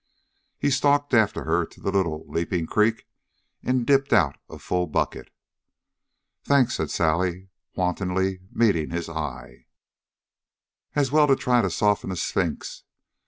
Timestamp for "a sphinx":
12.11-12.83